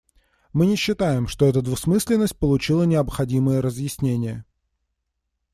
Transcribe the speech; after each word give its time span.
Мы 0.51 0.65
не 0.65 0.77
считаем, 0.77 1.27
что 1.27 1.45
эта 1.45 1.61
двусмысленность 1.61 2.35
получила 2.39 2.81
необходимое 2.87 3.61
разъяснение. 3.61 4.45